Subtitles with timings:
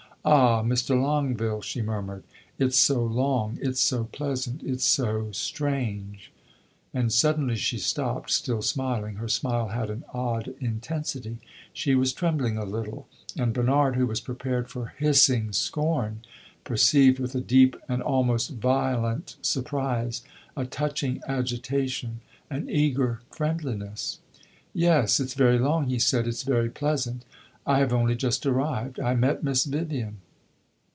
[0.23, 0.91] "Ah, Mr.
[1.01, 2.21] Longueville," she murmured,
[2.59, 6.31] "it 's so long it 's so pleasant it 's so strange"
[6.93, 9.15] And suddenly she stopped, still smiling.
[9.15, 11.39] Her smile had an odd intensity;
[11.73, 16.21] she was trembling a little, and Bernard, who was prepared for hissing scorn,
[16.65, 20.21] perceived with a deep, an almost violent, surprise,
[20.55, 24.19] a touching agitation, an eager friendliness.
[24.71, 27.25] "Yes, it 's very long," he said; "it 's very pleasant.
[27.63, 30.17] I have only just arrived; I met Miss Vivian."